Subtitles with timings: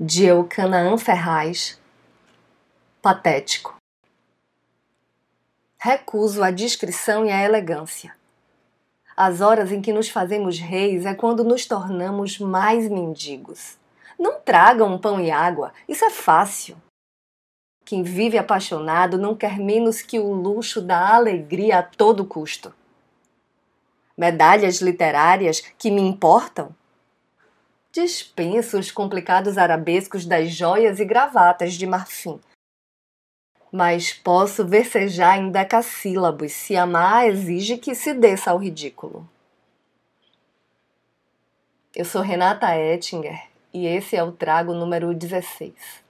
[0.00, 1.76] de Eucanaã Ferraz,
[3.02, 3.74] patético.
[5.76, 8.14] Recuso a discrição e a elegância.
[9.16, 13.76] As horas em que nos fazemos reis é quando nos tornamos mais mendigos.
[14.16, 16.76] Não tragam pão e água, isso é fácil.
[17.84, 22.72] Quem vive apaixonado não quer menos que o luxo da alegria a todo custo.
[24.16, 26.72] Medalhas literárias que me importam?
[27.90, 32.38] Dispenso os complicados arabescos das joias e gravatas de marfim.
[33.72, 39.28] Mas posso versejar em decassílabos se amar exige que se desça ao ridículo.
[41.96, 46.07] Eu sou Renata Ettinger e esse é o trago número 16.